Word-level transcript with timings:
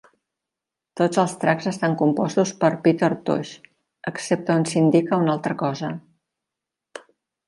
Tots 0.99 1.19
els 1.23 1.33
tracks 1.43 1.67
estan 1.71 1.91
compostos 1.99 2.53
per 2.63 2.71
Peter 2.87 3.09
Tosh 3.27 3.51
excepte 4.13 4.55
on 4.63 4.69
s'indica 4.71 5.21
una 5.25 5.35
altra 5.39 5.57
cosa. 5.65 5.91